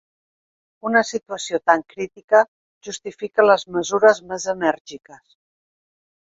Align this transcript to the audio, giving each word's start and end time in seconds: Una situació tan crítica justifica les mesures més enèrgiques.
Una 0.89 1.01
situació 1.09 1.59
tan 1.71 1.83
crítica 1.93 2.41
justifica 2.89 3.47
les 3.49 3.67
mesures 3.77 4.23
més 4.33 4.49
enèrgiques. 4.55 5.37